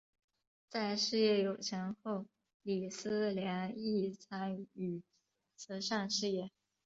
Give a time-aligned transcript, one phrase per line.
[0.67, 2.25] 在事业有成后
[2.63, 5.03] 李思廉亦参与
[5.55, 6.49] 慈善事业。